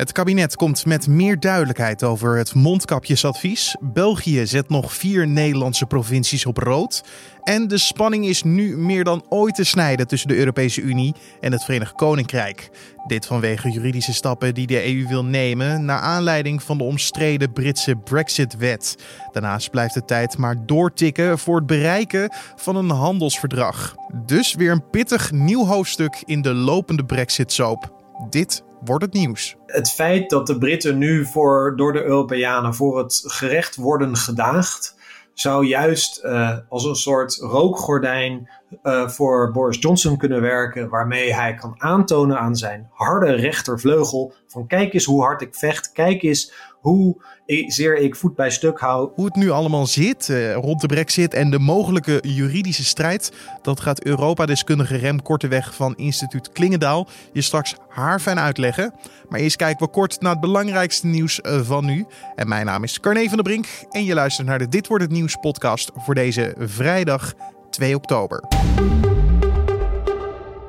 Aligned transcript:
Het 0.00 0.12
kabinet 0.12 0.56
komt 0.56 0.86
met 0.86 1.08
meer 1.08 1.40
duidelijkheid 1.40 2.02
over 2.02 2.36
het 2.36 2.54
mondkapjesadvies. 2.54 3.76
België 3.80 4.46
zet 4.46 4.68
nog 4.68 4.94
vier 4.94 5.26
Nederlandse 5.26 5.86
provincies 5.86 6.46
op 6.46 6.56
rood. 6.56 7.04
En 7.42 7.68
de 7.68 7.78
spanning 7.78 8.26
is 8.26 8.42
nu 8.42 8.76
meer 8.76 9.04
dan 9.04 9.24
ooit 9.28 9.54
te 9.54 9.64
snijden 9.64 10.06
tussen 10.06 10.28
de 10.28 10.36
Europese 10.36 10.80
Unie 10.80 11.14
en 11.40 11.52
het 11.52 11.64
Verenigd 11.64 11.94
Koninkrijk. 11.94 12.70
Dit 13.06 13.26
vanwege 13.26 13.70
juridische 13.70 14.12
stappen 14.12 14.54
die 14.54 14.66
de 14.66 14.94
EU 14.94 15.06
wil 15.08 15.24
nemen 15.24 15.84
naar 15.84 16.00
aanleiding 16.00 16.62
van 16.62 16.78
de 16.78 16.84
omstreden 16.84 17.52
Britse 17.52 17.96
Brexit-wet. 17.96 18.96
Daarnaast 19.32 19.70
blijft 19.70 19.94
de 19.94 20.04
tijd 20.04 20.38
maar 20.38 20.66
doortikken 20.66 21.38
voor 21.38 21.56
het 21.56 21.66
bereiken 21.66 22.32
van 22.56 22.76
een 22.76 22.90
handelsverdrag. 22.90 23.94
Dus 24.26 24.54
weer 24.54 24.72
een 24.72 24.90
pittig 24.90 25.32
nieuw 25.32 25.66
hoofdstuk 25.66 26.22
in 26.24 26.42
de 26.42 26.54
lopende 26.54 27.04
Brexit-soap. 27.04 27.98
Dit 28.30 28.62
wordt 28.84 29.04
het 29.04 29.12
nieuws. 29.12 29.56
Het 29.66 29.90
feit 29.90 30.30
dat 30.30 30.46
de 30.46 30.58
Britten 30.58 30.98
nu 30.98 31.24
voor, 31.24 31.76
door 31.76 31.92
de 31.92 32.02
Europeanen 32.02 32.74
voor 32.74 32.98
het 32.98 33.22
gerecht 33.26 33.76
worden 33.76 34.16
gedaagd, 34.16 34.98
zou 35.34 35.66
juist 35.66 36.24
uh, 36.24 36.56
als 36.68 36.84
een 36.84 36.94
soort 36.94 37.36
rookgordijn 37.36 38.50
uh, 38.82 39.08
voor 39.08 39.52
Boris 39.52 39.78
Johnson 39.80 40.16
kunnen 40.16 40.40
werken, 40.40 40.88
waarmee 40.88 41.34
hij 41.34 41.54
kan 41.54 41.74
aantonen 41.78 42.38
aan 42.38 42.56
zijn 42.56 42.88
harde 42.92 43.32
rechtervleugel 43.32 44.32
van 44.46 44.66
kijk 44.66 44.92
eens 44.92 45.04
hoe 45.04 45.22
hard 45.22 45.40
ik 45.40 45.54
vecht, 45.54 45.92
kijk 45.92 46.22
eens 46.22 46.52
hoe 46.80 47.22
zeer 47.66 47.96
ik 47.96 48.16
voet 48.16 48.34
bij 48.34 48.50
stuk 48.50 48.78
hou. 48.80 49.10
Hoe 49.14 49.24
het 49.24 49.34
nu 49.34 49.50
allemaal 49.50 49.86
zit 49.86 50.28
uh, 50.28 50.54
rond 50.54 50.80
de 50.80 50.86
brexit 50.86 51.34
en 51.34 51.50
de 51.50 51.58
mogelijke 51.58 52.18
juridische 52.22 52.84
strijd, 52.84 53.32
dat 53.62 53.80
gaat 53.80 54.04
Europa-deskundige 54.04 54.96
Rem 54.96 55.22
Korteweg 55.22 55.74
van 55.74 55.96
instituut 55.96 56.52
Klingendaal 56.52 57.08
je 57.32 57.42
straks 57.42 57.74
haarfijn 57.88 58.38
uitleggen. 58.38 58.94
Maar 59.28 59.40
eerst 59.40 59.56
kijken 59.56 59.86
we 59.86 59.92
kort 59.92 60.20
naar 60.20 60.32
het 60.32 60.40
belangrijkste 60.40 61.06
nieuws 61.06 61.38
van 61.42 61.84
nu. 61.84 62.06
En 62.34 62.48
mijn 62.48 62.66
naam 62.66 62.82
is 62.82 63.00
Carne 63.00 63.28
van 63.28 63.34
der 63.34 63.42
Brink 63.42 63.66
en 63.90 64.04
je 64.04 64.14
luistert 64.14 64.46
naar 64.46 64.58
de 64.58 64.68
Dit 64.68 64.86
Wordt 64.86 65.04
Het 65.04 65.12
Nieuws 65.12 65.36
podcast 65.40 65.90
voor 65.94 66.14
deze 66.14 66.54
vrijdag 66.58 67.34
2 67.70 67.94
oktober. 67.94 68.44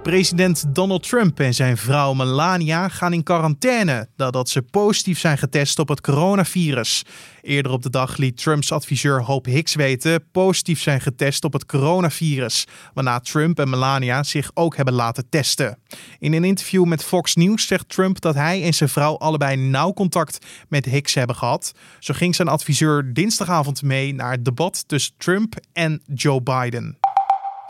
President 0.04 0.76
Donald 0.76 1.04
Trump 1.04 1.40
en 1.40 1.54
zijn 1.54 1.78
vrouw 1.78 2.14
Melania 2.14 2.88
gaan 2.88 3.14
in 3.14 3.24
quarantaine 3.24 4.08
nadat 4.16 4.50
ze 4.50 4.62
positief 4.62 5.20
zijn 5.20 5.38
getest 5.38 5.80
op 5.80 5.88
het 5.88 6.02
coronavirus. 6.02 7.04
Eerder 7.42 7.72
op 7.72 7.82
de 7.82 7.90
dag 7.90 8.18
liet 8.18 8.38
Trumps 8.38 8.72
adviseur 8.72 9.24
Hope 9.24 9.50
Hicks 9.50 9.76
weten 9.76 10.24
positief 10.32 10.82
zijn 10.82 11.02
getest 11.02 11.44
op 11.44 11.54
het 11.54 11.66
coronavirus, 11.66 12.68
waarna 12.94 13.20
Trump 13.20 13.60
en 13.60 13.70
Melania 13.70 14.24
zich 14.24 14.52
ook 14.54 14.76
hebben 14.76 14.94
laten 14.94 15.30
testen. 15.30 15.78
In 16.20 16.34
een 16.34 16.44
interview 16.44 16.86
met 16.86 17.04
Fox 17.04 17.36
News 17.36 17.68
zegt 17.68 17.90
Trump 17.90 18.22
dat 18.22 18.36
hij 18.36 18.64
en 18.64 18.74
zijn 18.74 18.90
vrouw 18.90 19.18
allebei 19.18 19.56
nauw 19.56 19.94
contact 19.94 20.46
met 20.70 20.86
Hicks 20.86 21.14
hebben 21.14 21.36
gehad. 21.36 21.72
Zo 22.00 22.14
ging 22.14 22.36
zijn 22.36 22.48
adviseur 22.48 23.14
dinsdagavond 23.14 23.82
mee 23.82 24.14
naar 24.14 24.32
het 24.32 24.46
debat 24.46 24.84
tussen 24.88 25.14
Trump 25.18 25.56
en 25.74 26.02
Joe 26.06 26.42
Biden. 26.42 27.11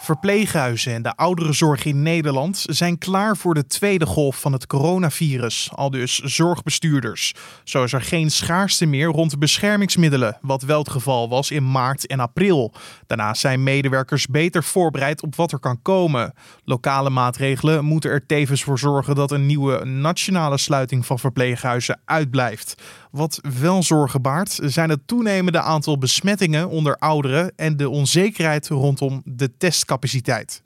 Verpleeghuizen 0.04 0.94
en 0.94 1.02
de 1.02 1.16
ouderenzorg 1.16 1.86
in 1.86 2.02
Nederland 2.02 2.64
zijn 2.70 2.98
klaar 2.98 3.38
voor 3.38 3.54
de 3.54 3.68
tweede 3.68 4.06
golf 4.06 4.40
van 4.40 4.54
het 4.54 4.68
coronavirus, 4.68 5.70
al 5.76 5.90
dus 5.90 6.20
zorgbestuurders. 6.20 7.34
Zo 7.64 7.84
is 7.84 7.94
er 7.94 8.02
geen 8.02 8.32
schaarste 8.32 8.86
meer 8.86 9.08
rond 9.08 9.32
de 9.32 9.38
beschermingsmiddelen, 9.38 10.38
wat 10.42 10.62
wel 10.62 10.80
het 10.80 10.90
geval 10.90 11.30
was 11.30 11.52
in 11.52 11.72
maart 11.72 12.08
en 12.08 12.20
april. 12.20 12.74
Daarnaast 13.08 13.42
zijn 13.42 13.64
medewerkers 13.64 14.28
beter 14.28 14.64
voorbereid 14.64 15.22
op 15.22 15.36
wat 15.36 15.52
er 15.52 15.60
kan 15.60 15.82
komen. 15.82 16.34
Lokale 16.64 17.10
maatregelen 17.10 17.86
moeten 17.86 18.12
er 18.12 18.26
tevens 18.26 18.64
voor 18.64 18.80
zorgen 18.80 19.16
dat 19.16 19.32
een 19.32 19.46
nieuwe 19.46 19.86
nationale 19.86 20.58
sluiting 20.58 21.06
van 21.06 21.20
verpleeghuizen 21.20 22.02
uitblijft. 22.06 22.82
Wat 23.12 23.40
wel 23.60 23.84
zorgen 23.84 24.22
baart, 24.22 24.60
zijn 24.64 24.90
het 24.90 25.08
toenemende 25.08 25.62
aantal 25.62 25.98
besmettingen 25.98 26.70
onder 26.70 26.98
ouderen 26.98 27.52
en 27.56 27.78
de 27.78 27.90
onzekerheid 27.90 28.68
rondom 28.68 29.22
de 29.26 29.58
testcapaciteit. 29.58 30.62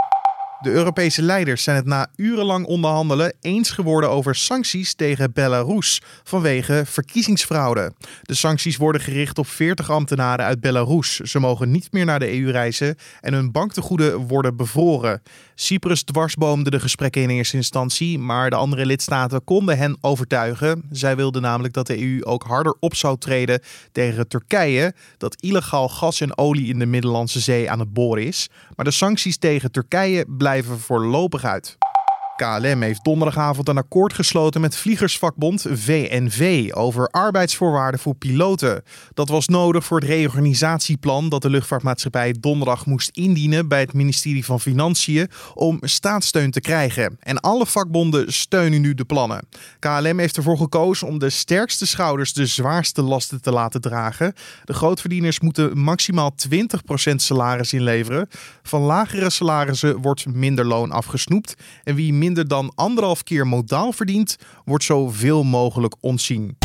De 0.60 0.72
Europese 0.72 1.22
leiders 1.22 1.64
zijn 1.64 1.76
het 1.76 1.86
na 1.86 2.08
urenlang 2.16 2.66
onderhandelen 2.66 3.34
eens 3.42 3.70
geworden 3.70 4.10
over 4.10 4.36
sancties 4.36 4.94
tegen 4.94 5.34
Belarus 5.34 6.02
vanwege 6.24 6.84
verkiezingsfraude. 6.86 7.94
De 8.22 8.34
sancties 8.34 8.78
worden 8.78 9.02
gericht 9.02 9.38
op 9.38 9.48
40 9.48 9.90
ambtenaren 9.90 10.46
uit 10.46 10.60
Belarus. 10.60 11.20
Ze 11.20 11.40
mogen 11.40 11.72
niet 11.72 11.92
meer 11.92 12.06
naar 12.06 12.20
de 12.20 12.40
EU 12.40 12.52
reizen 12.52 12.96
en 13.22 13.34
hun 13.34 13.52
banktegoeden 13.52 14.18
worden 14.28 14.56
bevroren. 14.56 15.22
Cyprus 15.56 16.04
dwarsboomde 16.04 16.70
de 16.70 16.80
gesprekken 16.80 17.22
in 17.22 17.30
eerste 17.30 17.56
instantie, 17.56 18.20
maar 18.20 18.50
de 18.50 18.56
andere 18.56 18.86
lidstaten 18.86 19.44
konden 19.44 19.78
hen 19.78 19.98
overtuigen. 20.02 20.84
Zij 20.92 21.16
wilden 21.16 21.42
namelijk 21.42 21.74
dat 21.74 21.88
de 21.88 22.02
EU 22.02 22.24
ook 22.24 22.44
harder 22.44 22.76
op 22.80 22.96
zou 22.96 23.18
treden 23.18 23.62
tegen 23.92 24.28
Turkije, 24.28 24.94
dat 25.18 25.42
illegaal 25.42 25.90
gas 25.90 26.22
en 26.22 26.38
olie 26.38 26.68
in 26.68 26.80
de 26.80 26.86
Middellandse 26.86 27.40
Zee 27.40 27.72
aan 27.72 27.80
het 27.80 27.94
boren 27.94 28.26
is. 28.26 28.50
Maar 28.76 28.86
de 28.86 28.92
sancties 28.92 29.38
tegen 29.38 29.72
Turkije 29.72 30.26
blijven 30.26 30.44
voorlopig 30.80 31.44
uit. 31.44 31.78
KLM 32.36 32.82
heeft 32.82 33.04
donderdagavond 33.04 33.70
een 33.70 33.78
akkoord 33.78 34.14
gesloten 34.14 34.62
met 34.62 34.78
vliegersvakbond 34.78 35.66
VNV 35.70 36.72
over 36.74 37.08
arbeidsvoorwaarden 37.08 38.00
voor 38.00 38.16
piloten. 38.16 38.84
Dat 39.14 39.30
was 39.30 39.48
nodig 39.48 39.86
voor 39.86 40.00
het 40.00 40.10
reorganisatieplan 40.10 41.30
dat 41.30 41.42
de 41.42 41.50
luchtvaartmaatschappij 41.50 42.36
donderdag 42.40 42.86
moest 42.86 43.10
indienen 43.10 43.68
bij 43.68 43.80
het 43.80 43.94
ministerie 43.94 44.46
van 44.46 44.60
Financiën 44.60 45.30
om 45.54 45.78
staatssteun 45.82 46.52
te 46.52 46.62
krijgen. 46.62 47.18
En 47.20 47.40
alle 47.40 47.66
vakbonden 47.66 48.34
steunen 48.34 48.82
nu 48.82 48.94
de 48.94 49.06
plannen. 49.06 49.48
KLM 49.80 50.20
heeft 50.20 50.38
ervoor 50.38 50.58
gekozen 50.58 51.08
om 51.08 51.20
de 51.20 51.30
sterkste 51.30 51.86
schouders 51.86 52.34
de 52.34 52.46
zwaarste 52.46 53.02
lasten 53.02 53.42
te 53.42 53.52
laten 53.52 53.82
dragen. 53.82 54.34
De 54.64 54.74
grootverdieners 54.74 55.40
moeten 55.40 55.80
maximaal 55.80 56.36
20% 57.12 57.16
salaris 57.16 57.74
inleveren. 57.74 58.30
Van 58.64 58.82
lagere 58.82 59.30
salarissen 59.30 60.02
wordt 60.02 60.26
minder 60.34 60.66
loon 60.66 60.92
afgesnoept 60.92 61.56
en 61.84 61.96
wie 61.96 62.14
minder 62.26 62.48
dan 62.48 62.72
anderhalf 62.76 63.24
keer 63.24 63.48
modaal 63.48 63.92
verdient, 63.92 64.36
wordt 64.64 64.84
zoveel 64.84 65.44
mogelijk 65.44 65.96
ontzien. 66.00 66.58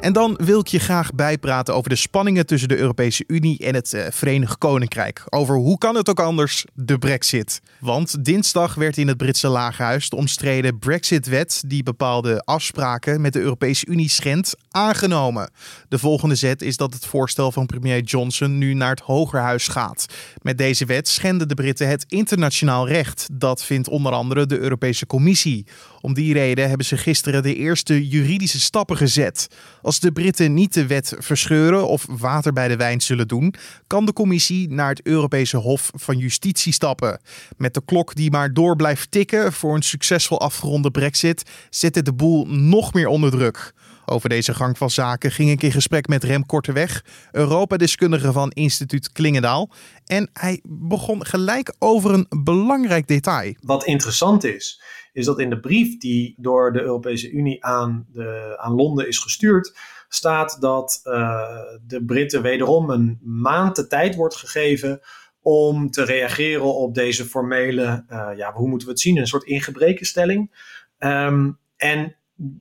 En 0.00 0.12
dan 0.12 0.38
wil 0.44 0.60
ik 0.60 0.66
je 0.66 0.78
graag 0.78 1.14
bijpraten 1.14 1.74
over 1.74 1.90
de 1.90 1.96
spanningen 1.96 2.46
tussen 2.46 2.68
de 2.68 2.76
Europese 2.76 3.24
Unie 3.26 3.58
en 3.58 3.74
het 3.74 3.92
uh, 3.92 4.06
Verenigd 4.10 4.58
Koninkrijk. 4.58 5.22
Over 5.28 5.56
hoe 5.56 5.78
kan 5.78 5.94
het 5.94 6.08
ook 6.10 6.20
anders, 6.20 6.64
de 6.74 6.98
Brexit. 6.98 7.60
Want 7.80 8.24
dinsdag 8.24 8.74
werd 8.74 8.96
in 8.96 9.08
het 9.08 9.16
Britse 9.16 9.48
Lagerhuis 9.48 10.08
de 10.08 10.16
omstreden 10.16 10.78
Brexit-wet, 10.78 11.62
die 11.66 11.82
bepaalde 11.82 12.40
afspraken 12.40 13.20
met 13.20 13.32
de 13.32 13.40
Europese 13.40 13.86
Unie 13.86 14.08
schendt, 14.08 14.56
aangenomen. 14.74 15.50
De 15.88 15.98
volgende 15.98 16.34
zet 16.34 16.62
is 16.62 16.76
dat 16.76 16.94
het 16.94 17.06
voorstel 17.06 17.52
van 17.52 17.66
premier 17.66 18.02
Johnson 18.02 18.58
nu 18.58 18.74
naar 18.74 18.90
het 18.90 19.00
Hogerhuis 19.00 19.68
gaat. 19.68 20.06
Met 20.42 20.58
deze 20.58 20.84
wet 20.84 21.08
schenden 21.08 21.48
de 21.48 21.54
Britten 21.54 21.88
het 21.88 22.04
internationaal 22.08 22.88
recht. 22.88 23.28
Dat 23.32 23.64
vindt 23.64 23.88
onder 23.88 24.12
andere 24.12 24.46
de 24.46 24.58
Europese 24.58 25.06
Commissie. 25.06 25.66
Om 26.00 26.14
die 26.14 26.32
reden 26.32 26.68
hebben 26.68 26.86
ze 26.86 26.96
gisteren 26.96 27.42
de 27.42 27.54
eerste 27.54 28.08
juridische 28.08 28.60
stappen 28.60 28.96
gezet. 28.96 29.48
Als 29.82 30.00
de 30.00 30.12
Britten 30.12 30.54
niet 30.54 30.74
de 30.74 30.86
wet 30.86 31.14
verscheuren 31.18 31.88
of 31.88 32.06
water 32.08 32.52
bij 32.52 32.68
de 32.68 32.76
wijn 32.76 33.00
zullen 33.00 33.28
doen, 33.28 33.54
kan 33.86 34.06
de 34.06 34.12
commissie 34.12 34.68
naar 34.68 34.88
het 34.88 35.06
Europese 35.06 35.56
Hof 35.56 35.90
van 35.94 36.18
Justitie 36.18 36.72
stappen. 36.72 37.20
Met 37.56 37.74
de 37.74 37.82
klok 37.84 38.14
die 38.14 38.30
maar 38.30 38.52
door 38.52 38.76
blijft 38.76 39.10
tikken 39.10 39.52
voor 39.52 39.74
een 39.74 39.82
succesvol 39.82 40.40
afgeronde 40.40 40.90
Brexit, 40.90 41.50
zet 41.70 41.94
het 41.94 42.04
de 42.04 42.12
boel 42.14 42.46
nog 42.46 42.92
meer 42.92 43.08
onder 43.08 43.30
druk. 43.30 43.72
Over 44.06 44.28
deze 44.28 44.54
gang 44.54 44.78
van 44.78 44.90
zaken 44.90 45.30
ging 45.30 45.50
ik 45.50 45.62
in 45.62 45.72
gesprek 45.72 46.08
met 46.08 46.24
Rem 46.24 46.46
Korteweg, 46.46 47.04
Europa-deskundige 47.32 48.32
van 48.32 48.50
instituut 48.50 49.12
Klingendaal. 49.12 49.70
En 50.06 50.30
hij 50.32 50.60
begon 50.64 51.26
gelijk 51.26 51.74
over 51.78 52.12
een 52.12 52.26
belangrijk 52.44 53.06
detail. 53.06 53.54
Wat 53.60 53.84
interessant 53.84 54.44
is, 54.44 54.82
is 55.12 55.24
dat 55.24 55.40
in 55.40 55.50
de 55.50 55.60
brief 55.60 55.98
die 55.98 56.34
door 56.36 56.72
de 56.72 56.82
Europese 56.82 57.30
Unie 57.30 57.64
aan, 57.64 58.06
de, 58.12 58.54
aan 58.60 58.74
Londen 58.74 59.08
is 59.08 59.18
gestuurd, 59.18 59.78
staat 60.08 60.60
dat 60.60 61.00
uh, 61.04 61.58
de 61.86 62.04
Britten 62.04 62.42
wederom 62.42 62.90
een 62.90 63.18
maand 63.22 63.76
de 63.76 63.86
tijd 63.86 64.14
wordt 64.14 64.36
gegeven 64.36 65.00
om 65.40 65.90
te 65.90 66.04
reageren 66.04 66.74
op 66.74 66.94
deze 66.94 67.24
formele, 67.24 68.04
uh, 68.08 68.28
ja, 68.36 68.52
hoe 68.52 68.68
moeten 68.68 68.86
we 68.86 68.92
het 68.92 69.02
zien, 69.02 69.16
een 69.16 69.26
soort 69.26 69.44
ingebrekenstelling. 69.44 70.72
Um, 70.98 71.58
en 71.76 72.16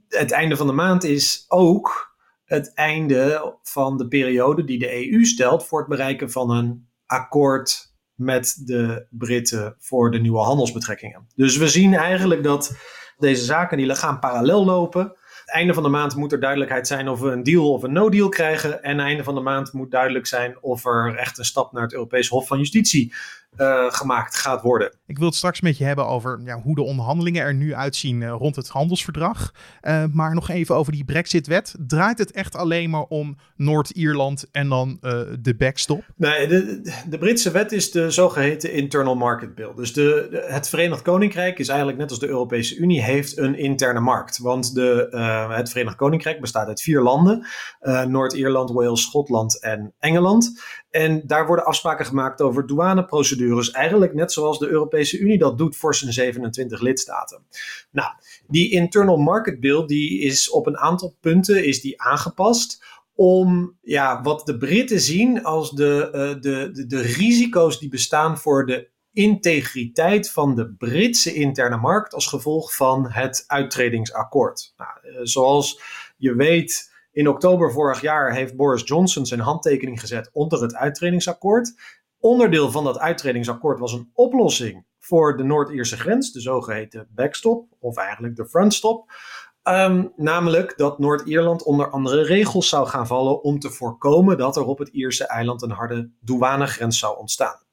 het 0.08 0.32
einde 0.32 0.58
van 0.58 0.68
de 0.68 0.74
maand 0.74 1.04
is 1.04 1.46
ook 1.48 2.16
het 2.46 2.74
einde 2.74 3.56
van 3.64 3.98
de 3.98 4.08
periode 4.08 4.64
die 4.64 4.80
de 4.80 5.12
EU 5.12 5.26
stelt 5.26 5.66
voor 5.66 5.80
het 5.80 5.88
bereiken 5.88 6.32
van 6.32 6.52
een 6.52 6.88
akkoord 7.06 7.94
met 8.16 8.62
de 8.66 9.06
Britten 9.10 9.76
voor 9.80 10.12
de 10.12 10.20
nieuwe 10.20 10.40
handelsbetrekkingen. 10.40 11.28
Dus 11.36 11.58
we 11.58 11.68
zien 11.68 11.94
eigenlijk 11.94 12.44
dat 12.44 12.78
deze 13.18 13.44
zaken 13.44 13.78
die 13.78 13.96
gaan 13.96 14.20
parallel 14.20 14.66
lopen. 14.66 15.16
Einde 15.46 15.74
van 15.74 15.84
de 15.84 15.90
maand 15.90 16.16
moet 16.16 16.32
er 16.32 16.40
duidelijkheid 16.40 16.88
zijn 16.88 17.08
of 17.08 17.20
we 17.20 17.32
een 17.32 17.44
deal 17.44 17.74
of 17.74 17.84
een 17.84 17.94
no-deal 17.94 18.30
krijgen. 18.30 18.84
En 18.84 19.00
einde 19.00 19.24
van 19.24 19.36
de 19.36 19.42
maand 19.42 19.74
moet 19.74 19.92
duidelijk 19.92 20.26
zijn 20.26 20.58
of 20.62 20.86
er 20.86 21.16
echt 21.16 21.38
een 21.38 21.46
stap 21.46 21.72
naar 21.72 21.84
het 21.84 21.94
Europese 21.94 22.34
Hof 22.34 22.48
van 22.48 22.58
Justitie 22.58 23.14
uh, 23.58 23.86
gemaakt 23.92 24.36
gaat 24.36 24.62
worden. 24.62 24.96
Ik 25.06 25.18
wil 25.18 25.28
het 25.28 25.36
straks 25.36 25.62
met 25.62 25.78
je 25.78 25.84
hebben 25.84 26.08
over 26.08 26.42
ja, 26.44 26.62
hoe 26.62 26.76
de 26.76 26.84
onderhandelingen 26.84 27.44
er 27.44 27.54
nu 27.54 27.76
uitzien 27.76 28.22
uh, 28.22 28.36
rond 28.38 28.56
het 28.56 28.68
handelsverdrag. 28.68 29.52
Uh, 29.82 30.04
maar 30.12 30.34
nog 30.34 30.50
even 30.50 30.76
over 30.76 30.92
die 30.92 31.04
Brexit-wet. 31.04 31.76
Draait 31.88 32.18
het 32.18 32.32
echt 32.32 32.56
alleen 32.56 32.90
maar 32.90 33.04
om 33.04 33.38
Noord-Ierland 33.56 34.46
en 34.52 34.70
dan 34.70 34.98
de 35.40 35.56
backstop? 35.58 36.04
Nee, 36.16 36.48
de, 36.48 36.82
de, 37.10 37.18
Britse 37.18 37.52
wet 37.52 37.72
is 37.72 37.92
de 37.92 38.12
zogeheten 38.12 38.72
Internal 38.72 39.16
Market 39.16 39.56
Bill. 39.56 39.72
Dus 39.76 39.94
de, 39.94 40.28
de, 40.32 40.46
het 40.48 40.70
Verenigd 40.70 41.02
Koninkrijk 41.02 41.60
is 41.60 41.68
eigenlijk 41.68 41.98
net 42.00 42.10
als 42.10 42.20
de 42.20 42.28
Europese 42.28 42.76
Unie 42.76 43.02
heeft 43.02 43.38
een 43.38 43.58
interne 43.58 44.00
markt. 44.00 44.38
Want 44.38 44.74
de, 44.74 45.08
het 45.50 45.70
Verenigd 45.70 45.96
Koninkrijk 45.96 46.42
bestaat 46.42 46.68
uit 46.68 46.82
vier 46.82 47.02
landen: 47.02 47.46
Noord-Ierland, 48.08 48.72
Wales, 48.72 49.02
Schotland 49.02 49.62
en 49.62 49.94
Engeland. 50.00 50.62
En 50.90 51.22
daar 51.26 51.48
worden 51.48 51.66
afspraken 51.66 52.06
gemaakt 52.06 52.42
over 52.42 52.68
douaneprocedures. 52.68 53.43
Eigenlijk 53.72 54.14
net 54.14 54.32
zoals 54.32 54.60
de 54.60 54.68
Europese 54.68 55.18
Unie 55.18 55.38
dat 55.38 55.58
doet 55.58 55.76
voor 55.76 55.96
zijn 55.96 56.14
27 56.14 56.82
lidstaten. 56.82 57.46
Nou, 57.92 58.10
die 58.48 58.72
Internal 58.72 59.18
Market 59.18 59.60
Bill 59.60 59.86
die 59.86 60.20
is 60.20 60.50
op 60.50 60.68
een 60.68 60.78
aantal 60.78 61.16
punten 61.20 61.66
is 61.66 61.82
die 61.82 62.02
aangepast 62.02 62.84
om 63.16 63.78
ja, 63.82 64.22
wat 64.22 64.46
de 64.46 64.58
Britten 64.58 65.00
zien 65.00 65.44
als 65.44 65.72
de, 65.72 66.10
uh, 66.14 66.42
de, 66.42 66.70
de, 66.72 66.86
de 66.86 67.02
risico's 67.02 67.80
die 67.80 67.90
bestaan 67.90 68.38
voor 68.38 68.66
de 68.66 68.92
integriteit 69.14 70.32
van 70.32 70.56
de 70.56 70.74
Britse 70.74 71.34
interne 71.34 71.78
markt 71.78 72.14
als 72.14 72.28
gevolg 72.28 72.76
van 72.76 73.12
het 73.12 73.44
uittredingsakkoord. 73.48 74.74
Nou, 74.78 74.92
uh, 75.04 75.20
zoals 75.24 75.82
je 76.18 76.36
weet 76.36 76.92
in 77.12 77.28
oktober 77.28 77.72
vorig 77.72 78.02
jaar 78.02 78.34
heeft 78.34 78.56
Boris 78.56 78.82
Johnson 78.86 79.26
zijn 79.26 79.40
handtekening 79.40 80.00
gezet 80.00 80.30
onder 80.34 80.62
het 80.62 80.76
uittredingsakkoord. 80.76 81.74
Onderdeel 82.24 82.72
van 82.72 82.84
dat 82.84 83.00
uittredingsakkoord 83.00 83.80
was 83.80 83.94
een 83.94 84.10
oplossing 84.14 84.86
voor 85.00 85.38
de 85.38 85.44
Noord-Ierse 85.44 85.98
grens, 85.98 86.32
de 86.32 86.42
zogeheten 86.42 87.08
backstop, 87.10 87.68
of 87.80 87.98
eigenlijk 87.98 88.36
de 88.36 88.46
frontstop. 88.46 89.12
Um, 89.64 90.14
namelijk 90.16 90.78
dat 90.78 91.00
Noord-Ierland 91.00 91.64
onder 91.64 91.90
andere 91.90 92.24
regels 92.24 92.70
zou 92.70 92.88
gaan 92.88 93.08
vallen 93.08 93.44
om 93.44 93.60
te 93.60 93.70
voorkomen 93.70 94.38
dat 94.38 94.56
er 94.56 94.66
op 94.66 94.78
het 94.78 94.88
Ierse 94.88 95.28
eiland 95.28 95.62
een 95.62 95.72
harde 95.72 96.12
douanegrens 96.20 97.00
zou 97.00 97.18
ontstaan. 97.18 97.64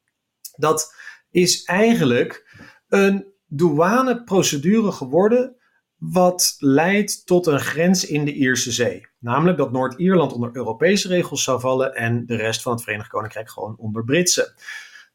Dat 0.56 0.94
is 1.31 1.64
eigenlijk 1.64 2.61
een 2.88 3.32
douaneprocedure 3.46 4.93
geworden 4.93 5.56
wat 5.96 6.55
leidt 6.58 7.26
tot 7.26 7.46
een 7.46 7.61
grens 7.61 8.06
in 8.06 8.25
de 8.25 8.32
Ierse 8.32 8.73
Zee. 8.73 9.09
Namelijk 9.20 9.58
dat 9.58 9.72
Noord-Ierland 9.72 10.32
onder 10.32 10.50
Europese 10.52 11.08
regels 11.08 11.43
zou 11.43 11.61
vallen 11.61 11.94
en 11.94 12.26
de 12.26 12.37
rest 12.37 12.62
van 12.62 12.72
het 12.72 12.82
Verenigd 12.82 13.08
Koninkrijk 13.08 13.50
gewoon 13.50 13.76
onder 13.78 14.05
Britse. 14.05 14.52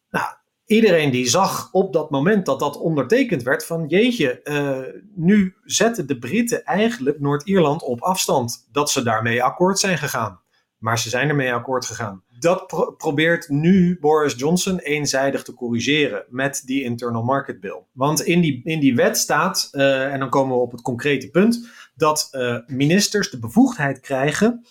Nou, 0.10 0.26
iedereen 0.66 1.12
die 1.12 1.28
zag 1.28 1.70
op 1.72 1.94
dat 1.94 2.10
moment 2.10 2.46
dat 2.46 2.60
dat 2.60 2.78
ondertekend 2.78 3.44
werd 3.44 3.66
van 3.66 3.88
jeetje, 3.88 4.42
uh, 4.44 5.02
nu 5.16 5.56
zetten 5.64 6.08
de 6.08 6.18
Britten 6.18 6.64
eigenlijk 6.64 7.20
Noord-Ierland 7.20 7.84
op 7.84 8.02
afstand 8.02 8.68
dat 8.72 8.92
ze 8.92 9.04
daarmee 9.04 9.44
akkoord 9.44 9.80
zijn 9.80 9.98
gegaan. 9.98 10.40
Maar 10.78 11.00
ze 11.00 11.10
zijn 11.10 11.30
ermee 11.30 11.54
akkoord 11.54 11.86
gegaan. 11.86 12.24
Dat 12.40 12.96
probeert 12.98 13.50
nu 13.50 13.98
Boris 14.00 14.34
Johnson 14.38 14.80
eenzijdig 14.80 15.44
te 15.44 15.54
corrigeren 15.54 16.26
met 16.30 16.62
die 16.66 16.84
Internal 16.84 17.24
Market 17.24 17.60
Bill. 17.60 17.84
Want 17.92 18.22
in 18.22 18.42
die, 18.42 18.62
in 18.64 18.80
die 18.80 18.96
wet 18.96 19.18
staat, 19.18 19.70
uh, 19.72 20.14
en 20.14 20.20
dan 20.20 20.30
komen 20.30 20.56
we 20.56 20.62
op 20.62 20.72
het 20.72 20.82
concrete 20.82 21.30
punt, 21.30 21.70
dat 21.96 22.30
uh, 22.32 22.58
ministers 22.68 23.30
de 23.30 23.40
bevoegdheid 23.40 24.00
krijgen 24.00 24.66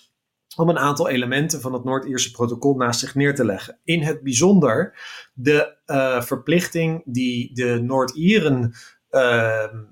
om 0.56 0.68
een 0.68 0.78
aantal 0.78 1.08
elementen 1.08 1.60
van 1.60 1.72
het 1.72 1.84
Noord-Ierse 1.84 2.30
protocol 2.30 2.76
naast 2.76 3.00
zich 3.00 3.14
neer 3.14 3.34
te 3.34 3.44
leggen. 3.44 3.80
In 3.84 4.02
het 4.02 4.22
bijzonder 4.22 4.98
de 5.34 5.76
uh, 5.86 6.22
verplichting 6.22 7.02
die 7.04 7.54
de 7.54 7.80
Noord-Ieren 7.82 8.74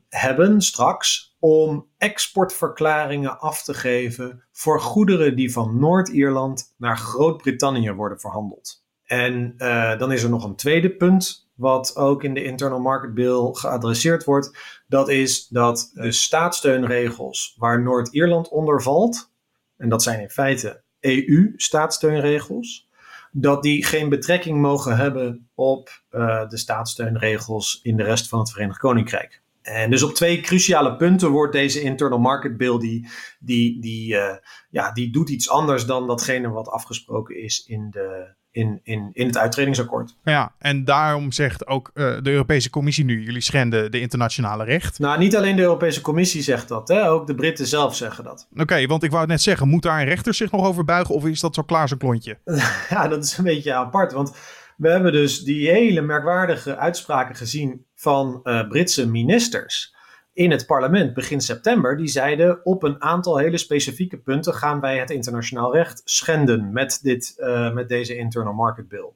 hebben 0.08 0.60
straks 0.60 1.36
om 1.38 1.88
exportverklaringen 1.98 3.38
af 3.38 3.62
te 3.62 3.74
geven 3.74 4.44
voor 4.52 4.80
goederen 4.80 5.36
die 5.36 5.52
van 5.52 5.78
Noord-Ierland 5.78 6.74
naar 6.78 6.98
Groot-Brittannië 6.98 7.92
worden 7.92 8.20
verhandeld. 8.20 8.84
En 9.04 9.54
dan 9.98 10.12
is 10.12 10.22
er 10.22 10.30
nog 10.30 10.44
een 10.44 10.56
tweede 10.56 10.96
punt, 10.96 11.41
wat 11.54 11.96
ook 11.96 12.24
in 12.24 12.34
de 12.34 12.44
Internal 12.44 12.80
Market 12.80 13.14
Bill 13.14 13.48
geadresseerd 13.52 14.24
wordt. 14.24 14.58
Dat 14.86 15.08
is 15.08 15.48
dat 15.48 15.90
de 15.94 16.12
staatssteunregels 16.12 17.54
waar 17.58 17.82
Noord-Ierland 17.82 18.48
onder 18.48 18.82
valt, 18.82 19.30
en 19.76 19.88
dat 19.88 20.02
zijn 20.02 20.20
in 20.20 20.30
feite 20.30 20.82
EU-staatssteunregels, 21.00 22.88
dat 23.32 23.62
die 23.62 23.84
geen 23.84 24.08
betrekking 24.08 24.60
mogen 24.60 24.96
hebben 24.96 25.48
op 25.54 26.02
uh, 26.10 26.48
de 26.48 26.56
staatssteunregels 26.56 27.80
in 27.82 27.96
de 27.96 28.02
rest 28.02 28.28
van 28.28 28.38
het 28.38 28.50
Verenigd 28.50 28.78
Koninkrijk. 28.78 29.42
En 29.62 29.90
dus 29.90 30.02
op 30.02 30.14
twee 30.14 30.40
cruciale 30.40 30.96
punten 30.96 31.30
wordt 31.30 31.52
deze 31.52 31.80
internal 31.80 32.18
market 32.18 32.56
bill, 32.56 32.78
die, 32.78 33.08
die, 33.40 33.80
die, 33.80 34.14
uh, 34.14 34.36
ja, 34.70 34.92
die 34.92 35.12
doet 35.12 35.28
iets 35.28 35.50
anders 35.50 35.86
dan 35.86 36.06
datgene 36.06 36.48
wat 36.48 36.68
afgesproken 36.68 37.42
is 37.42 37.64
in, 37.66 37.90
de, 37.90 38.34
in, 38.52 38.80
in, 38.82 39.10
in 39.12 39.26
het 39.26 39.36
uittredingsakkoord. 39.36 40.16
Ja, 40.24 40.52
en 40.58 40.84
daarom 40.84 41.32
zegt 41.32 41.66
ook 41.66 41.90
uh, 41.94 42.16
de 42.22 42.30
Europese 42.30 42.70
Commissie 42.70 43.04
nu, 43.04 43.24
jullie 43.24 43.40
schenden 43.40 43.90
de 43.90 44.00
internationale 44.00 44.64
recht. 44.64 44.98
Nou, 44.98 45.18
niet 45.18 45.36
alleen 45.36 45.56
de 45.56 45.62
Europese 45.62 46.00
Commissie 46.00 46.42
zegt 46.42 46.68
dat, 46.68 46.88
hè? 46.88 47.08
ook 47.10 47.26
de 47.26 47.34
Britten 47.34 47.66
zelf 47.66 47.96
zeggen 47.96 48.24
dat. 48.24 48.46
Oké, 48.52 48.62
okay, 48.62 48.86
want 48.86 49.02
ik 49.02 49.10
wou 49.10 49.26
net 49.26 49.42
zeggen, 49.42 49.68
moet 49.68 49.82
daar 49.82 50.00
een 50.00 50.06
rechter 50.06 50.34
zich 50.34 50.50
nog 50.50 50.66
over 50.66 50.84
buigen 50.84 51.14
of 51.14 51.24
is 51.24 51.40
dat 51.40 51.54
zo 51.54 51.62
klaar 51.62 51.88
zo'n 51.88 51.98
klontje? 51.98 52.38
ja, 52.90 53.08
dat 53.08 53.24
is 53.24 53.38
een 53.38 53.44
beetje 53.44 53.74
apart, 53.74 54.12
want 54.12 54.34
we 54.76 54.90
hebben 54.90 55.12
dus 55.12 55.40
die 55.40 55.70
hele 55.70 56.00
merkwaardige 56.00 56.76
uitspraken 56.76 57.34
gezien 57.34 57.86
van 57.94 58.40
uh, 58.44 58.68
Britse 58.68 59.08
ministers 59.08 59.94
in 60.32 60.50
het 60.50 60.66
parlement 60.66 61.14
begin 61.14 61.40
september. 61.40 61.96
Die 61.96 62.08
zeiden 62.08 62.64
op 62.64 62.82
een 62.82 63.02
aantal 63.02 63.36
hele 63.36 63.58
specifieke 63.58 64.18
punten 64.18 64.54
gaan 64.54 64.80
wij 64.80 64.98
het 64.98 65.10
internationaal 65.10 65.74
recht 65.74 66.02
schenden 66.04 66.72
met, 66.72 66.98
dit, 67.02 67.34
uh, 67.38 67.72
met 67.72 67.88
deze 67.88 68.16
Internal 68.16 68.54
Market 68.54 68.88
Bill. 68.88 69.12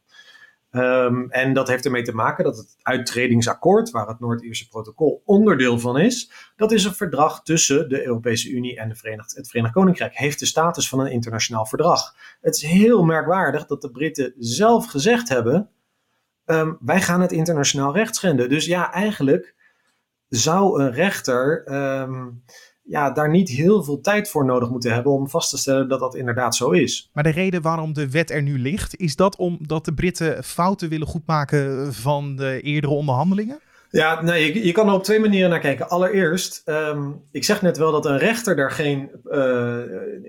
Um, 0.71 1.31
en 1.31 1.53
dat 1.53 1.69
heeft 1.69 1.85
ermee 1.85 2.03
te 2.03 2.15
maken 2.15 2.45
dat 2.45 2.57
het 2.57 2.77
uittredingsakkoord, 2.83 3.91
waar 3.91 4.09
het 4.09 4.21
Noord-Ierse 4.21 4.69
protocol 4.69 5.23
onderdeel 5.25 5.79
van 5.79 5.99
is, 5.99 6.31
dat 6.57 6.73
is 6.73 6.85
een 6.85 6.95
verdrag 6.95 7.43
tussen 7.43 7.89
de 7.89 8.07
Europese 8.07 8.51
Unie 8.51 8.79
en 8.79 8.89
het 8.89 8.99
Verenigd 9.49 9.73
Koninkrijk. 9.73 10.17
Heeft 10.17 10.39
de 10.39 10.47
status 10.47 10.89
van 10.89 11.01
een 11.01 11.11
internationaal 11.11 11.67
verdrag. 11.67 12.15
Het 12.41 12.55
is 12.57 12.63
heel 12.63 13.03
merkwaardig 13.03 13.67
dat 13.67 13.83
de 13.83 13.91
Britten 13.91 14.35
zelf 14.39 14.87
gezegd 14.87 15.29
hebben: 15.29 15.71
um, 16.47 16.79
wij 16.81 17.01
gaan 17.01 17.21
het 17.21 17.33
internationaal 17.33 17.95
recht 17.95 18.17
schenden. 18.17 18.49
Dus 18.49 18.67
ja, 18.67 18.93
eigenlijk 18.93 19.55
zou 20.29 20.83
een 20.83 20.93
rechter. 20.93 21.73
Um, 22.03 22.43
ja, 22.83 23.11
daar 23.11 23.31
niet 23.31 23.49
heel 23.49 23.85
veel 23.85 24.01
tijd 24.01 24.29
voor 24.29 24.45
nodig 24.45 24.71
moeten 24.71 24.95
hebben 24.95 25.13
om 25.13 25.29
vast 25.29 25.51
te 25.51 25.59
stellen 25.59 25.89
dat 25.89 26.01
dat 26.01 26.15
inderdaad 26.15 26.55
zo 26.55 26.71
is. 26.71 27.11
Maar 27.13 27.23
de 27.23 27.31
reden 27.31 27.63
waarom 27.63 27.93
de 27.93 28.11
wet 28.11 28.31
er 28.31 28.43
nu 28.43 28.59
ligt, 28.59 28.97
is 28.97 29.17
dat 29.17 29.37
omdat 29.37 29.85
de 29.85 29.95
Britten 29.95 30.45
fouten 30.45 30.89
willen 30.89 31.07
goedmaken 31.07 31.95
van 31.95 32.37
de 32.37 32.61
eerdere 32.61 32.93
onderhandelingen? 32.93 33.61
Ja, 33.91 34.23
nee, 34.23 34.55
je, 34.55 34.67
je 34.67 34.73
kan 34.73 34.89
er 34.89 34.95
op 34.95 35.05
twee 35.05 35.21
manieren 35.21 35.51
naar 35.51 35.61
kijken. 35.61 35.89
Allereerst, 35.89 36.63
um, 36.65 37.23
ik 37.31 37.45
zeg 37.45 37.63
net 37.63 37.77
wel 37.77 37.93
dat 37.93 38.07
een 38.07 38.19
rechter 38.19 38.57
daar 38.57 38.71
geen, 38.71 39.11
uh, 39.25 39.83